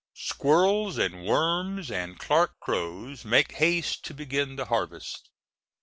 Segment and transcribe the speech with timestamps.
[0.15, 5.29] Squirrels, and worms, and Clarke crows, make haste to begin the harvest.